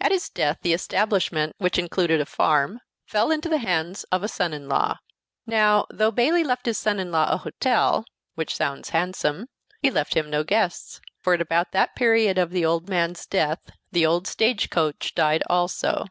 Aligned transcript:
At 0.00 0.12
his 0.12 0.30
death 0.30 0.60
the 0.62 0.72
establishment, 0.72 1.54
which 1.58 1.76
included 1.76 2.18
a 2.18 2.24
farm, 2.24 2.80
fell 3.04 3.30
into 3.30 3.50
the 3.50 3.58
hands 3.58 4.04
of 4.04 4.22
a 4.22 4.28
son 4.28 4.54
in 4.54 4.66
law. 4.66 4.96
Now, 5.46 5.84
though 5.90 6.10
Bayley 6.10 6.42
left 6.42 6.64
his 6.64 6.78
son 6.78 6.98
in 6.98 7.12
law 7.12 7.28
a 7.30 7.36
hotel 7.36 8.06
which 8.34 8.56
sounds 8.56 8.88
handsome 8.96 9.46
he 9.82 9.90
left 9.90 10.14
him 10.14 10.30
no 10.30 10.42
guests; 10.42 11.02
for 11.20 11.34
at 11.34 11.42
about 11.42 11.72
the 11.72 11.90
period 11.94 12.38
of 12.38 12.48
the 12.50 12.64
old 12.64 12.88
man's 12.88 13.26
death 13.26 13.60
the 13.92 14.06
old 14.06 14.26
stage 14.26 14.70
coach 14.70 15.14
died 15.14 15.42
also. 15.50 16.06